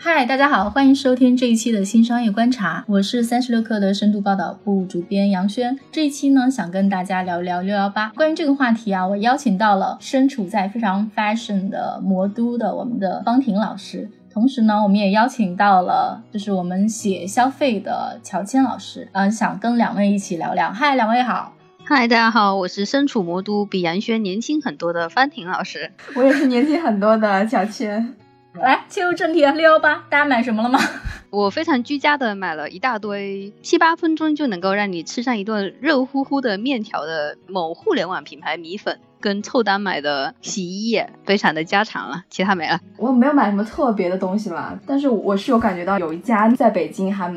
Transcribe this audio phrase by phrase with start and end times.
[0.00, 5.76] 嗨，大家好，欢迎收听这一期的新商业观察，我是三十六氪的深度报道部主编杨轩。
[5.90, 8.10] 这一期呢，想跟大家聊聊六幺八。
[8.10, 20.70] 关于这个话题啊，我邀请到了身处在非常 fashion 的魔都的我们的方婷老师，同时呢，我们也邀请到了就是我们写消费的乔谦老师，嗯，想跟两位一起聊聊。
[20.70, 21.52] 嗨，两位好。
[21.84, 25.90] 嗨，大家好，我是身处魔都比杨轩年轻很多的方婷老师。
[26.14, 28.14] 我也是年轻很多的乔谦。
[28.60, 30.78] 来切入正题啊，六幺八，大家买什么了吗？
[31.30, 42.80] 我非常居家的买了一大堆，七八分钟就能够让你吃上一顿热乎乎的面条的某互联网品牌米粉，跟凑单买的洗衣液，非常的家常了，其他没了。
[42.96, 47.32] 我没有买什么特别的东西啦，但是我是有感觉到有一家在北京还。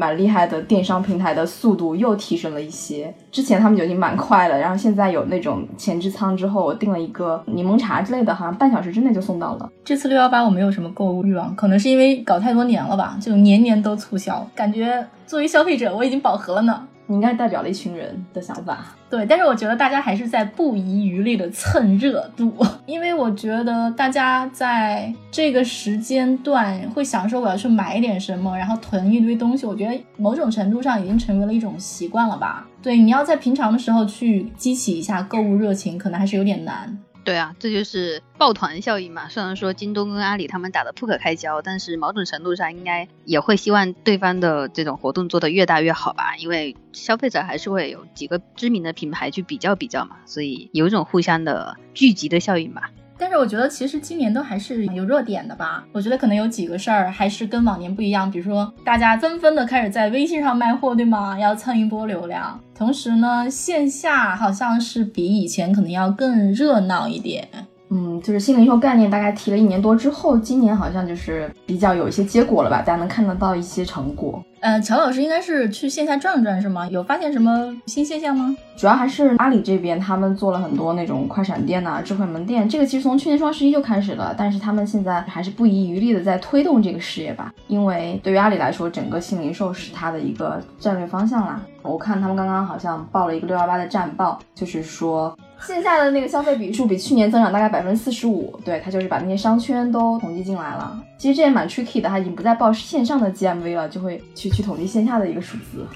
[0.00, 9.70] 蛮厉害的电商平台的速度又提升了一些，之前他们就已经蛮快了，然后现在有那种前置仓之后，我订了一个柠檬茶之类的，好像半小时之内就送到了。
[9.84, 16.86] 这次六幺八我没有什么购物欲望，可能是因为搞太多年了吧，就年年都促销，感觉作为消费者我已经饱和了呢。
[17.10, 22.54] 你应该代表了一群人的想法，对，但是我觉得大家还是在不遗余力的蹭热度，
[22.86, 32.64] 因为我觉得大家在这个时间段会想说我要去买点什么，然后囤一堆东西，我觉得某种程度上已经成为了一种习惯了吧。
[32.80, 36.96] 对，你要在平常的时候去激起一下购物热情，可能还是有点难。
[37.22, 39.28] 对啊，这就是抱团效应嘛。
[39.28, 46.36] 虽然说京东跟阿里他们打得不可开交，但是某种程度上应该也会希望对方的这种活动做得越大越好吧。
[46.36, 52.90] 因为消费者还是会有几个知名的品牌去比较比较嘛，所以有一种互相的聚集的效应吧。
[53.20, 55.84] 但是我觉得其实今年都还是有热点的吧。
[55.92, 61.38] 我觉得可能有几个事儿还是跟往年不一样，比如说大家纷纷的开始在微信上卖货，对吗？
[61.38, 62.58] 要蹭一波流量。
[62.74, 67.46] 同时呢，线下好像是比以前可能要更热闹一点。
[67.92, 72.78] 嗯，就是新零售概念大概提了一年多之后，今年好像就是比较有一些结果了吧？
[72.78, 74.42] 大家能看得到一些成果。
[74.60, 76.86] 嗯，乔老师应该是去线下转转是吗？
[76.88, 78.54] 有发现什么新现象吗？
[78.76, 82.68] 主要还是阿里这边，他们做了很多那种快闪店呐、智慧门店。
[82.68, 87.52] 这个其实从去年双十一就开始了，但是他们现在还是不遗余力的在推动这个事业吧。
[87.66, 91.60] 因为对于阿里来说，整个新零售是它的一个战略方向啦。
[91.82, 95.36] 我看他们刚刚好像报了一个六幺八的战报，就是说。
[95.66, 101.00] 线下的那个消费笔数比去年增长大概百分之四十五，对他就是把那些商圈都统计进来了。
[101.18, 105.86] 其实这也蛮 tricky 的，他已经不再报线上的 GMV 了，就会去去统计线下的一个数字。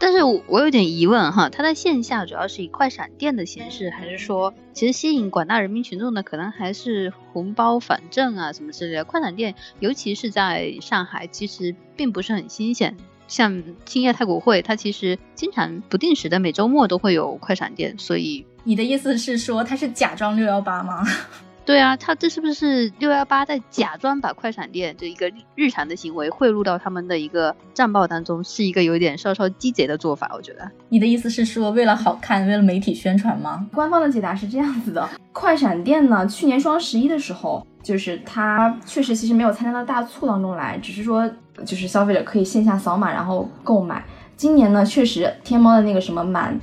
[0.00, 9.04] 但是我有点疑问哈，它在线下主要是以快闪店的形式，还是说其实吸引广大人民群众的可能还是红包返赠啊什么之类的？
[9.04, 12.96] 快闪店尤其是在上海，其实并不是很新鲜。
[13.26, 21.02] 像兴业太古汇，它其实经常不定时的每周末都会有快闪店，所以你的意思是说他是假装六幺八吗？
[21.64, 30.30] 对啊，他这是不是六幺八在假装把快闪店这一个日常的行为汇入到他们的一个战报当中，是一个有点稍稍鸡贼的做法？
[30.34, 33.66] 我觉得你的意思是说为了好看，为了媒体宣传吗？
[33.72, 41.26] 官方的解答是这样子的：快闪店呢，去年双十一的时候，就是他确实其实没有参加到大促当中来，只是说。
[41.64, 44.04] 就是消费者可以线下扫码然后购买。
[44.36, 46.56] 今年呢，确实天猫的那个什么满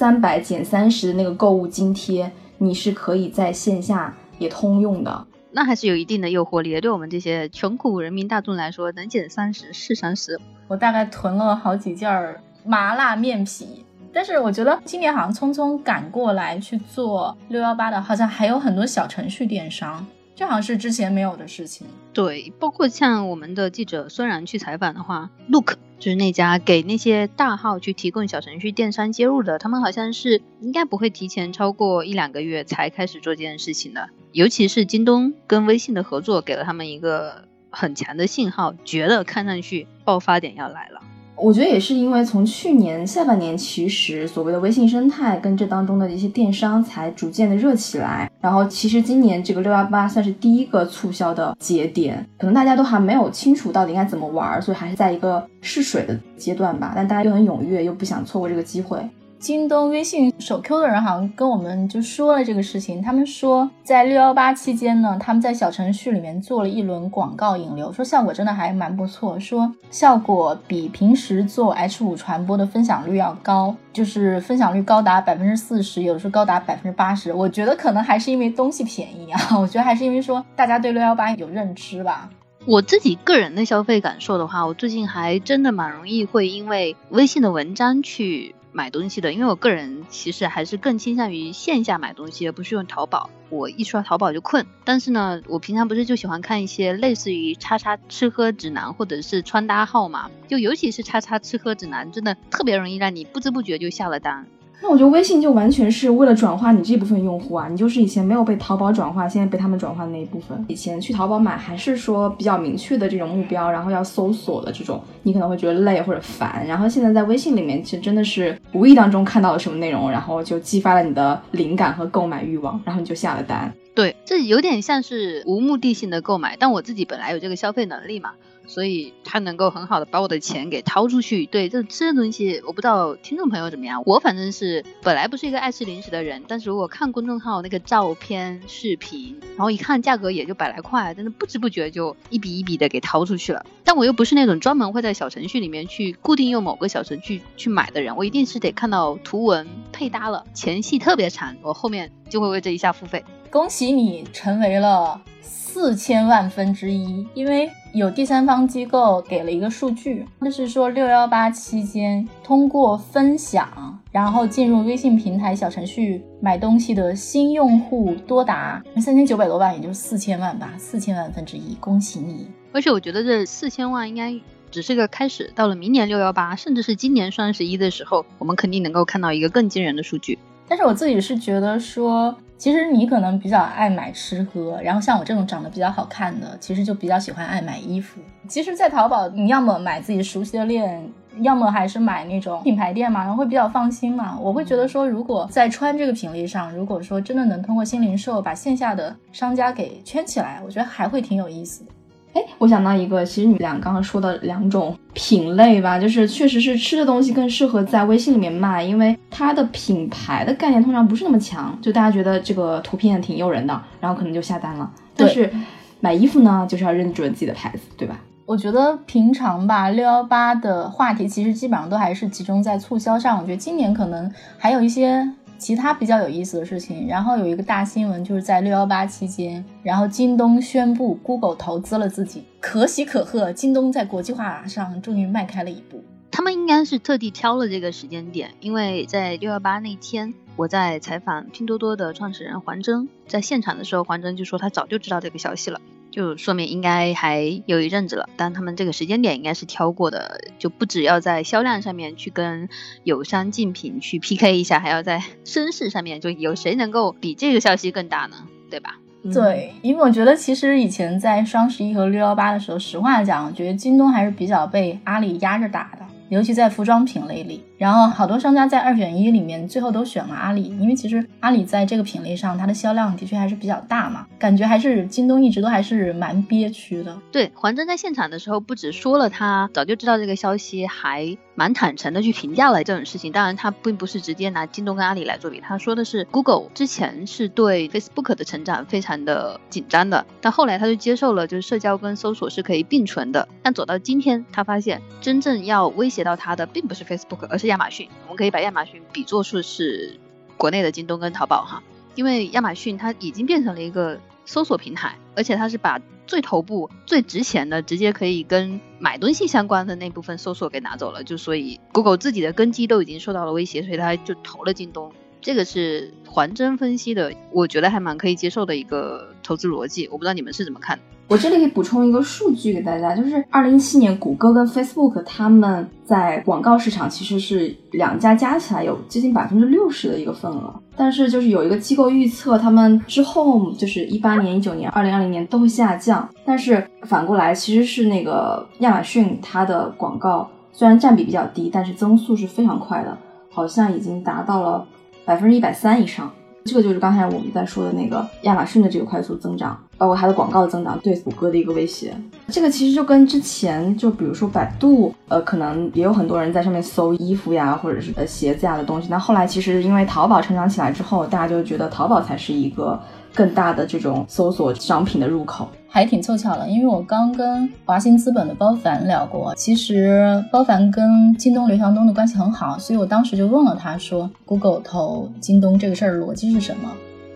[0.00, 5.26] 三百减三十的那个购物津贴，你是可以在线下也通用的。
[5.52, 6.80] 那还是有一定的诱惑力的。
[6.80, 10.40] 对我们这些穷苦人民大众来说，能减三十是三十。
[10.68, 20.06] 我大概囤了好几件儿麻辣面皮，但是我觉得今年好像匆匆赶过来去做六幺八的，好像还有很多小程序电商。
[20.40, 21.86] 这好像是之前没有的事情。
[22.14, 34.08] 对，包括像我们的记者孙然去采访的话，Look 就是那家给那些大号去提供小程序电商接入的，他们好像是应该不会提前超过一两个月才开始做这件事情的。
[34.32, 41.02] 尤其是京东跟微信的合作，给了他们一个很强的信号，觉得看上去爆发点要来了。
[41.36, 48.29] 我觉得也是因为从去年下半年，其实所谓的微信生态跟这当中的一些电商才逐渐的热起来。
[48.40, 56.92] 然后其实今年这个六幺八算是第一个促销的节点，可能大家都还没有清楚到底应该怎么玩，所以还是在一个试水的阶段吧。
[56.96, 58.98] 但大家又很踊跃，又不想错过这个机会。
[59.40, 63.00] 京东、微信首 Q 的人好像跟我们就说了这个事情。
[63.00, 77.32] 他们说，在六幺八期间呢，他们在小程序里面做了一轮广告引流，说效果真的还蛮不错，说效果比平时做 H 五传播的分享率要高，就是分享率高达百分之四十，有的时候高达百分之八十。
[77.32, 82.28] 我觉得可能还是因为东西便宜啊， 我觉得还是因为说大家对六幺八有认知吧。
[82.66, 93.30] 我自己个人的消费感受的话，我最近还真的蛮容易会因为微信的文章去买东西的，因为我个人其实还是更倾向于线下买东西，而不是用淘宝。
[93.48, 94.64] 我一刷淘宝就困。
[94.84, 100.30] 但是呢，我平常不是就喜欢看一些类似于叉叉吃喝指南或者是穿搭号嘛？
[100.46, 104.46] 就尤其是叉叉吃喝指南，真的特别容易让你不知不觉就下了单。
[104.82, 110.64] 那我觉得微信就完全是为了转化你这部分用户啊，你就是以前没有被淘宝转化，现在被他们转化的那一部分。
[110.68, 116.66] 以前去淘宝买还是说比较明确的这种目标，然后要搜索的这种，你可能会觉得累或者烦。
[116.66, 123.70] 然后现在在微信里面，其实真的是无意当中看到了什么内容，然后就激发了你的灵感和购买欲望，然后你就下了单。
[123.94, 128.30] 对，这有点像是无目的性的购买，但我自己本来有这个消费能力嘛。
[128.70, 131.44] 所以他能够很好的把我的钱给掏出去。
[131.46, 134.00] 对，这吃的东西，我不知道听众朋友怎么样。
[134.06, 143.66] 我反正是本来不是一个爱吃零食的人，但是如果看公众号那个照片、视频，然后一看价格也就百来块，真的不知不觉就一笔一笔的给掏出去了。
[143.82, 153.24] 但我又不是那种专门会在小程序里面去固定用某个小程序去买的人，我一定是得看到图文配搭了，前戏特别长，我后面就会为这一下付费。
[153.50, 157.68] 恭喜你成为了四千万分之一，因为。
[157.92, 172.46] 有第三方机构给了一个数据，就是说六幺八期间通过分享，然后进入微信平台小程序买东西的新用户多达三千九百多万，也就是四千万吧，四千万分之一，恭喜你！
[172.72, 174.32] 而且我觉得这四千万应该
[174.70, 180.38] 只是个开始，到了明年六幺八，甚至是今年双十一的时候，我们肯定能够看到一个更惊人的数据。
[180.68, 182.36] 但是我自己是觉得说。
[182.60, 188.20] 其实你可能比较爱买吃喝，然后像我这种长得比较好看的，其实就比较喜欢爱买衣服。
[188.46, 194.38] 其实，在淘宝，你要么买自己熟悉的店，要么还是买那种品牌店嘛，然后会比较放心嘛。
[194.38, 201.90] 我会觉得说，如果在穿这个品类上，如果说真的能通过新零售把线下的商家给圈起来，我觉得还会挺有意思的。
[202.32, 214.88] 哎，我想到一个，其实你们俩刚刚说的两种品类吧，就是确实是吃的东西更适合在微信里面卖，因为它的品牌的概念通常不是那么强，就大家觉得这个图片挺诱人的，然后可能就下单了。
[215.16, 215.50] 但是
[215.98, 218.20] 买衣服呢，就是要认准自己的牌子，对吧？
[218.46, 223.38] 我觉得平常吧，六幺八的话题其实基本上都还是集中在促销上。
[223.38, 225.28] 我觉得今年可能还有一些。
[225.60, 236.02] 其他比较有意思的事情，然后有一个大新闻，就是在六幺八期间，然后京东宣布 Google 投资了自己，可喜可贺，京东在国际化上终于迈开了一步。
[236.30, 245.78] 他们应该是特地挑了这个时间点，因为在六幺八那天，我在采访拼多多的创始人黄峥，在现场的时候，黄峥就说他早就知道这个消息了。
[246.10, 252.68] 就说明应该还有一阵子了，但他们这个时间点应该是挑过的，就不只要在销量上面去跟
[253.04, 258.36] 友商竞品去 PK 一下，还要在声势上面，就有谁能够比这个消息更大呢？
[258.70, 258.98] 对吧？
[259.34, 266.06] 对，因为我觉得其实以前在双十一和六幺八的时候，实话讲，我觉得京东还是比较被阿里压着打的。
[266.30, 277.16] 尤其在服装品类里，然后好多商家在二选一里面最后都选了阿里，因为其实阿里在这个品类上它的销量的确还是比较大嘛，感觉还是京东一直都还是蛮憋屈的。
[277.32, 281.38] 对，黄峥在现场的时候不止说了他早就知道这个消息，还。
[281.56, 293.46] 蛮坦诚的去评价了这种事情，当然他并不是直接拿京东跟阿里来做比，他说的是 Google 之前是对 Facebook 的成长非常的紧张的，但后来他就接受了，就是社交跟搜索是可以并存的。
[293.62, 298.08] 但走到今天，他发现真正要威胁到他的并不是 Facebook，而是亚马逊。
[298.24, 300.18] 我们可以把亚马逊比作是是
[300.56, 301.82] 国内的京东跟淘宝哈，
[302.14, 306.00] 因为亚马逊它已经变成了一个搜索平台，而且它是把。
[306.26, 315.12] 最头部、最值钱的，直接可以跟买东西相关的那部分搜索给拿走了，就所以 Google 自己的根基都已经受到了威胁，所以它就投了京东。
[315.40, 320.06] 这个是环真分析的，我觉得还蛮可以接受的一个投资逻辑。
[320.06, 321.00] 我不知道你们是怎么看。
[321.30, 330.74] 我这里可以补充一个数据给大家，就是二零一七年，谷歌跟 Facebook 他们在广告市场其实是两家加起来有接近百分之六十的一个份额。
[330.96, 336.28] 但是就是有一个机构预测，他们之后就是一八年、一九年、二零二零年都会下降。
[336.44, 343.16] 但是反过来，其实是那个亚马逊它的广告虽然占比比较低，但是增速是非常快的，
[343.48, 344.84] 好像已经达到了
[345.24, 346.28] 百分之一百三以上。
[346.64, 352.14] 这个就是刚才我们在说的那个亚马逊的这个快速增长，包括它的广告的增长对谷歌的一个威胁。
[352.48, 359.08] 这个其实就跟之前就比如说百度，呃，可能也有很多人在上面搜衣服呀，或者是呃鞋子呀的东西。
[359.10, 363.00] 那后来其实因为淘宝成长起来之后，大家就觉得淘宝才是一个
[363.34, 365.68] 更大的这种搜索商品的入口。
[365.92, 376.88] 还挺凑巧的，因为我刚跟华兴资本的包凡聊过，其实包凡跟京东刘强东的关系很好，所以我当时就问了他说，Google 投京东这个事儿逻辑是什么？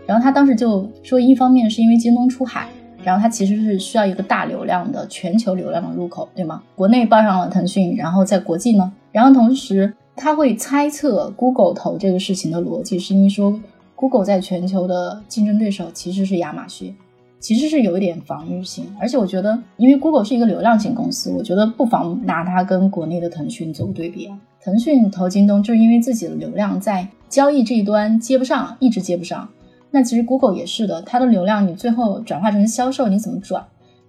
[0.06, 2.68] 然后他当时就说，一方面是因为京东出海，
[3.02, 6.62] 然后它其实是需要一个大流量的全球流量的入口，对吗？
[6.76, 13.58] 国内报上了腾讯，然后在国际呢，然后同时他会猜测 Google 投这个事情的逻辑，是因为说
[13.96, 16.94] Google 在全球的竞争对手其实是亚马逊。
[17.40, 24.30] 其实是有一点防御性，而且我觉得，因为 Google 是一个流量型公司，我觉得不妨拿它跟国内的腾讯做个对比。
[24.62, 29.46] 腾讯投京东就是因为自己的流量在交易这一端接不上，一直接不上。
[29.90, 33.62] 那其实 Google 也是的，它的流量你最后转化成销售，你怎么转？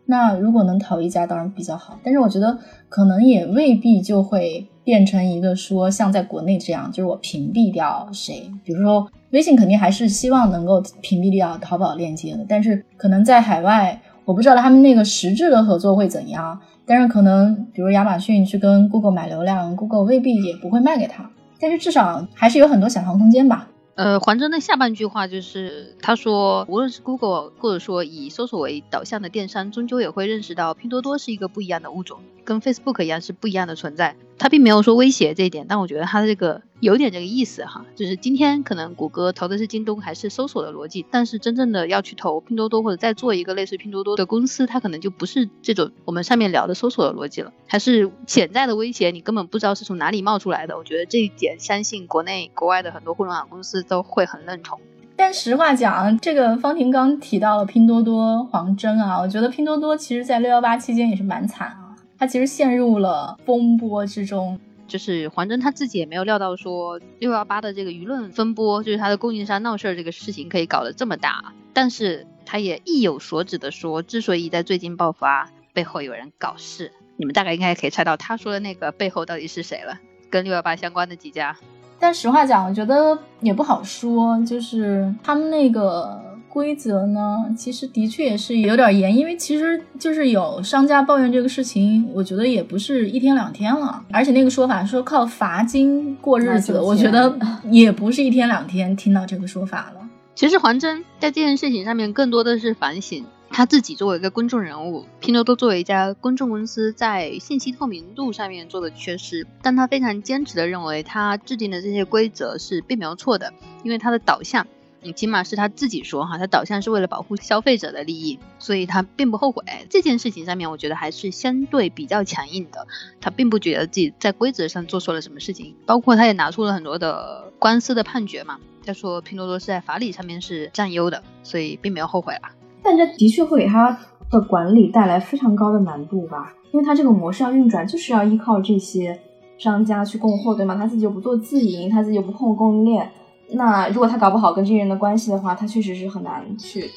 [0.06, 2.00] 那如果能淘一家，当然比较好。
[2.04, 2.58] 但是我觉得
[2.90, 9.08] 可能也未必就会变成一个说像在国内这样，就是我屏蔽掉谁，比如说。
[9.32, 16.58] 微信肯定还是希望能够屏蔽掉淘宝链接的，但是可能在海外，我不知道他们那个实质的合作会怎样。
[16.86, 21.30] 但是可能，比如亚马逊去跟 Google 买流量，Google 未必也不会卖给他。
[21.60, 23.68] 但是至少还是有很多想象空间吧。
[23.96, 34.18] 呃，黄峥的下半句话就是，他说，无论是 Google 或者说以搜索为导向的电商，终究也会认识到拼多多是一个不一样的物种，跟 Facebook 一样是不一样的存在。
[34.38, 50.78] 他并没有说威胁这一点，但我觉得他这个有点这个意思哈，就是今天可能谷歌投的是京东还是搜索的逻辑，但是真正的要去投拼多多或者再做一个类似拼多多的公司，它可能就不是这种我们上面聊的搜索的逻辑了，还是潜在的威胁，你根本不知道是从哪里冒出来的。
[50.78, 54.80] 我觉得这一点，相信国内国外的很多互联网公司都会很认同。
[55.16, 61.96] 但实话讲，这个方婷刚提到了拼多多黄峥啊，我觉得拼多多其实在六幺八期间也是蛮惨啊。
[62.18, 71.54] 他其实陷入了风波之中，就是黄峥他自己也没有料到说六幺八的这个舆论风波，就是他的供应商闹事儿这个事情可以搞得这么大。
[71.74, 76.92] 但是他也意有所指的说，之所以在最近爆发，背后有人搞事。
[77.18, 80.00] 你们大概应该可以猜到他说的那个背后到底是谁了，
[80.30, 81.58] 跟六幺八相关的几家。
[82.00, 86.22] 但实话讲，我觉得也不好说，就是他们那个。
[86.56, 97.38] 规则呢，其实的确也是有点严，因为其实就是有商家抱怨这个事情，我觉得也不是一天两天了，而且那个说法说靠罚金过日子，我觉得
[97.70, 100.10] 也不是一天两天听到这个说法了。
[100.34, 113.52] 其实黄峥在这件事情上面更多的是反省他自己作为一个公众人物，拼多多作为一家公众公司在信息透明度上面做的缺失，但他非常坚持的认为他制定的这些规则是并没有错的，
[113.84, 114.66] 因为他的导向。
[115.14, 122.88] 起码是他自己说哈，他导向是为了保护消费者的利益，所以他并不后悔这件事情上面，我觉得还是相对比较强硬的。
[123.20, 128.58] 他并不觉得自己在规则上做错了什么事情，包括他也拿出了很多的官司的判决嘛。
[128.86, 132.42] 他说拼多多是在法理上面是占优的，所以并没有后悔了。
[132.84, 136.54] 但这的确会给他的管理带来非常高的难度吧？
[136.72, 139.20] 因为他这个模式要运转，就是要依靠这些
[139.58, 140.76] 商家去供货，对吗？
[140.76, 143.10] 他自己又不做自营，他自己又不控供应链。
[143.56, 146.92] 那如果他搞不好跟这些人的关系的话，他确实是很难去。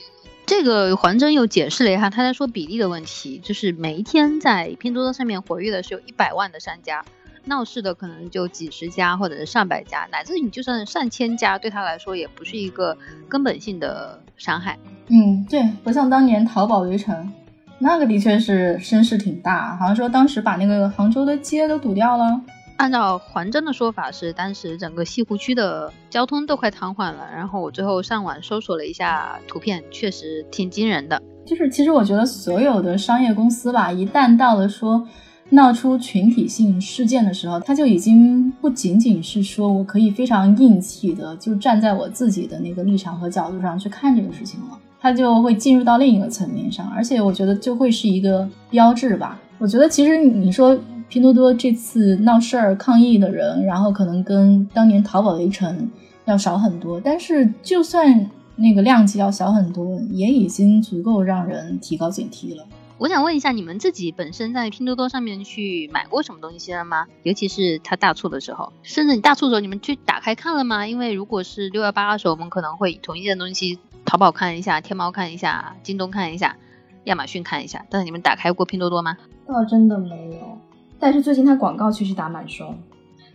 [0.46, 7.04] 这个黄峥又解释了一下，他在说比例的问题，就是每一天在拼多多上面活跃的是有一百万的商家，
[7.44, 12.96] 闹事的可能就几十家或者是上百家，乃至你就算上千家，对他来说也不是一个
[13.28, 14.78] 根本性的伤害。
[15.08, 17.30] 嗯，对，不像当年淘宝围城，
[17.78, 22.40] 那个的确是声势挺大，好像说当时把那个杭州的街都堵掉了。
[22.78, 27.28] 按照黄峥的说法是，当时整个西湖区的交通都快瘫痪了。
[27.34, 31.20] 然后我最后上网搜索了一下图片，确实挺惊人的。
[31.44, 35.04] 就是其实我觉得所有的商业公司吧，一旦到了说
[35.50, 49.36] 闹出群体性事件的时候，他就已经不仅仅是说我可以非常硬气的就站在我自己的那个立场和角度上去看这个事情了，他就会进入到另一个层面上，而且我觉得就会是一个标志吧。
[49.58, 50.78] 我觉得其实你说。
[51.08, 55.90] 拼多多这次闹事儿抗议的人，然后可能跟当年淘宝围城
[56.26, 62.66] 要少很多，但是就算那个量级要小很多，也已经足够让人提高警惕了。
[62.98, 67.06] 我想问一下，你们自己本身在拼多多上面去买过什么东西了吗？
[67.22, 70.86] 尤其是它大促的时候，甚至你大促的时候，你们去打开看了吗？
[70.86, 76.56] 因为如果是六幺八的时候，我们可能会同一件东西，淘宝看一下，天猫看一下，京东看一下，
[77.04, 79.16] 亚马逊看一下，但是你们打开过拼多多吗？
[79.46, 80.57] 倒真的没有。
[80.98, 82.74] 但是最近它广告确实打满收，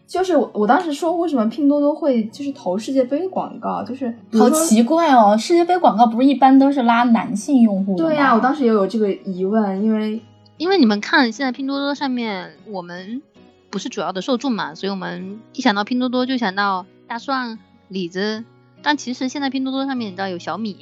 [0.05, 3.83] 就是我我当时说，为什么拼多多会就是投世界杯广告？
[3.83, 8.09] 就是好奇怪哦，世界杯广告不是一般都是拉男性用户的吗？
[8.09, 10.21] 对呀，我当时也有这个疑问，因为
[10.57, 13.21] 因为你们看现在拼多多上面，我们
[13.69, 18.43] 不是主要的受众嘛，所以我们一想到拼多多就想到大蒜、李子，
[18.83, 20.77] 但其实现在拼多多上面你知道有小米，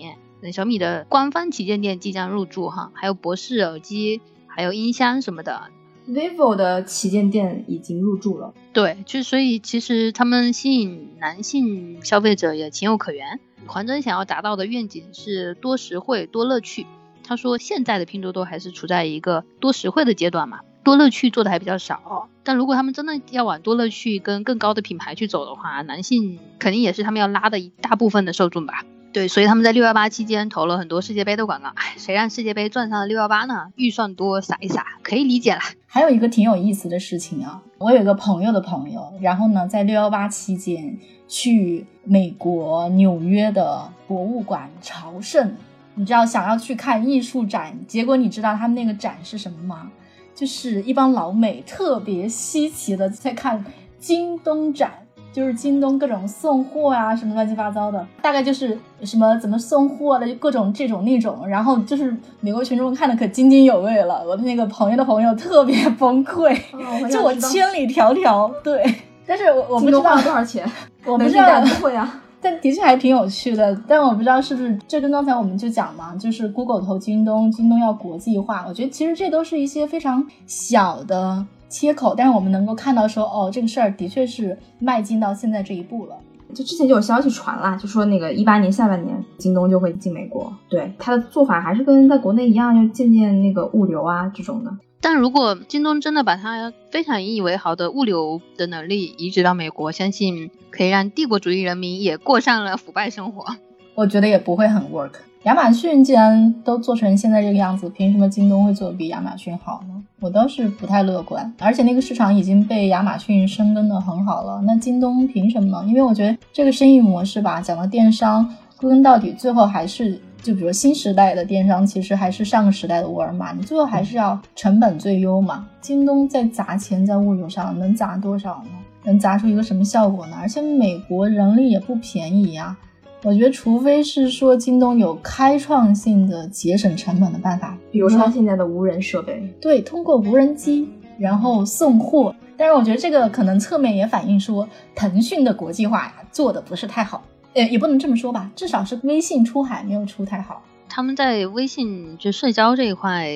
[0.51, 5.61] 小米的官方旗舰店即将入驻哈，还有博士耳机，还有音箱什么的。
[6.07, 13.39] Vivo 的旗舰店已经入驻了，对，就所以其实他们吸引男性消费者也情有可原。
[13.67, 16.87] 黄峥想要达到的愿景是多实惠多乐趣。
[17.23, 22.27] 他说现在的拼多多还是处在一个多实惠的阶段嘛，多乐趣做的还比较少。
[22.43, 28.83] 但如果他们真的要往多乐趣跟更高的品牌去走的话，男性肯定也是他们要拉的一大部分的受众吧。
[29.13, 31.67] 对，所以他们在六幺八期间投了很多世界杯的广告。
[31.75, 33.67] 哎，谁让世界杯赚上了六幺八呢？
[33.75, 35.59] 预算多，撒一撒，可以理解了。
[35.85, 45.55] 还有一个挺有意思的事情啊，我有一个朋友的朋友，然后呢，在六幺八期间去美国纽约的博物馆朝圣，
[45.95, 49.91] 你知道想要去看艺术展，结果你知道他们那个展是什么吗？
[50.33, 53.65] 就是一帮老美特别稀奇的在看
[53.99, 54.91] 京东展。
[55.31, 64.23] 就是京东各种送货啊，什么乱七八糟的，大概就是什么怎么送货的，就各种这种那种，然后就是美国群众看的可津津有味了。
[64.27, 66.55] 我的那个朋友的朋友特别崩溃，
[67.09, 68.83] 就我千里迢迢对，
[69.25, 70.69] 但是我我不知道多少钱，
[71.05, 81.45] 我不知道会啊，但的确还挺有趣的，但我不知道是不是这跟刚才我们就讲嘛，就是 Google 投京东，京东要国际化，我觉得其实这都是一些非常小的。
[81.71, 86.15] 切口，但是我们能够看到说，哦，这个事儿的确是迈进到现在这一步了。
[86.53, 90.53] 就之前就有消息传啦，就说那个一八年下半年京东就会进美国。
[90.67, 94.71] 对，它的做法还是跟在国内一样，就渐渐那个物流啊这种的。
[94.99, 103.55] 但如果京东真的把它非常引以为豪的物流的能力移植到美国，相信可以让帝国主义人民也过上了腐败生活。
[103.95, 105.13] 我觉得也不会很 work。
[105.43, 110.03] 亚马逊既然都做成现在这个样子，凭什么京东会做的比亚马逊好呢？
[110.19, 111.51] 我倒是不太乐观。
[111.57, 115.83] 而且那个市场已经被亚马逊深耕的很好了，那京东凭什么呢？
[115.87, 125.65] 因为我觉得这个生意模式吧，讲到电商，归根到底，最后还是就比如新时代的电商，其实还是上个时代的沃尔玛，你最后还是要成本最优嘛。
[125.81, 128.69] 京东在砸钱在物流上，能砸多少呢？
[129.03, 130.37] 能砸出一个什么效果呢？
[130.39, 132.77] 而且美国人力也不便宜呀。
[133.23, 142.35] 我觉得，除非是说京东有开创性的节省成本的办法，比如说现在的无人设备，对，通过无人机然后送货。
[142.57, 147.23] 但是我觉得这个可能侧面也反映说，腾讯的国际化呀做的不是太好。
[147.53, 150.63] 呃，也不能这么说吧，至少是微信出海没有出太好。
[150.89, 153.27] 他们在微信就社交这一块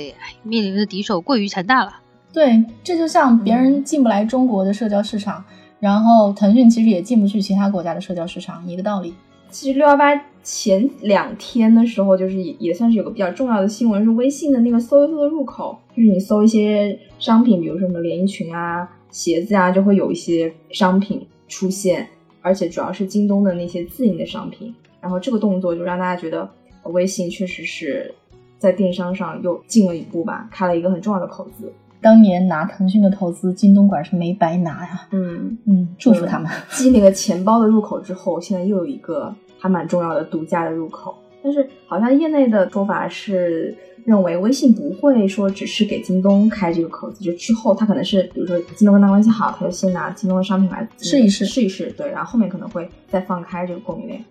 [0.43, 1.99] 面临的敌手过于强大了。
[2.33, 5.43] 对，这就像别人进不来中国的社交市场，
[5.79, 9.13] 然后腾讯其实也进不去其他国家的社交市场，一个道理。
[9.49, 22.07] 其实六幺八前两天的时候，就是也也算是有个比较重要的新闻，是微信的那个搜一搜的入口，就是你搜一些商品，比如说什么连衣裙啊、鞋子啊，就会有一些商品出现，
[22.41, 24.73] 而且主要是京东的那些自营的商品。
[25.01, 26.49] 然后这个动作就让大家觉得
[26.83, 28.13] 微信确实是
[28.57, 31.71] 在电商上又进了一步吧，开了一个很重要的口子。
[32.01, 35.07] 当年拿腾讯的投资，京东管是没白拿呀。
[35.11, 36.51] 嗯嗯，祝福他们。
[36.71, 39.33] 继那个钱包的入口之后，现在又有一个。
[39.57, 54.23] 还蛮重要的独家的入口，但是好像业内的说法是认为微信不会说只是给京东开这个口子，就之后他可能是比如说京东跟他关系好，他就先拿京东的商品来试一试试一试，对，然后后面可能会再放开这个供应链。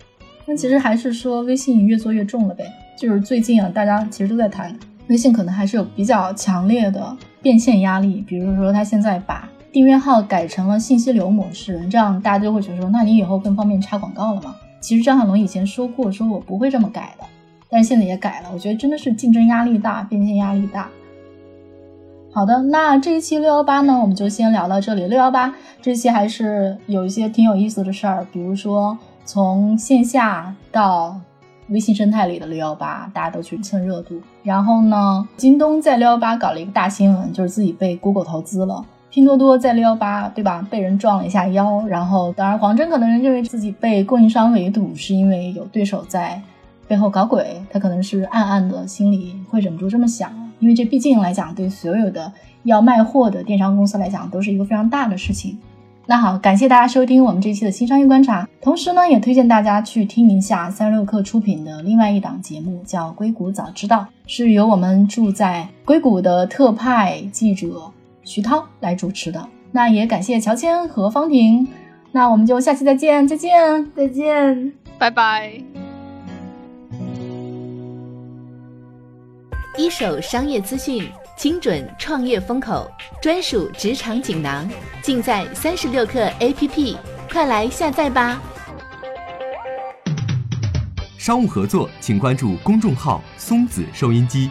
[0.46, 2.64] 那其实还是说微信越做越重了呗，
[2.96, 14.54] 就是最近啊，大家其实都在谈微信可能还是有比较强烈的变现压力，比如说他现在把订阅号改成了信息流模式，这样大家就会觉得说，那你以后更方便插广告了吗？
[14.80, 17.24] 其实张小龙以前说过，说我不会这么改的，
[17.68, 18.50] 但是现在也改了。
[18.52, 20.88] 我觉得真的是竞争压力大，变现压力大。
[22.32, 25.06] 好的，那这一期六幺八呢，我们就先聊到这里。
[25.06, 31.20] 六幺八这期还是有一些挺有意思的事儿，比如说从线下到
[31.68, 34.20] 微信生态里的六幺八，大家都去蹭热度。
[34.42, 38.85] 然后呢，京东在六幺八搞了一个大新闻，就是自己被 Google 投资了。
[39.11, 40.66] 拼多多在六幺八，对吧？
[40.68, 46.42] 被人撞了一下腰，然后当然黄峥可能认为自己被供应商围堵，是因为有对手在
[46.88, 52.33] 背后搞鬼，他可能是暗暗的心里会忍不住这么想，因为这毕竟来讲，对所有的
[52.64, 55.57] 要卖货的电商公司来讲，都是一个非常大的事情。
[56.06, 67.90] 那好，感谢大家收听我们这期的新商业观察，同时呢，也推荐大家去听一下三十六氪出品的另外一档节目，叫《硅谷早知道》，是由我们住在硅谷的特派记者。
[68.22, 71.66] 徐涛来主持的，那也感谢乔迁和方婷，
[72.12, 75.52] 那我们就下期再见，再见，再见，拜拜。
[79.76, 81.04] 一手商业资讯，
[81.36, 82.88] 精准创业风口，
[83.20, 84.68] 专属职场锦囊，
[85.02, 86.96] 尽在三十六课 APP，
[87.30, 88.40] 快来下载吧！
[91.18, 94.48] 商务合作，请关注公众号“松子收音机”。